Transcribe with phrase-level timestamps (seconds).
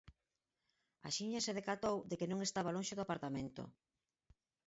[1.09, 3.63] Axiña se decatou de que non estaba lonxe do apartamento.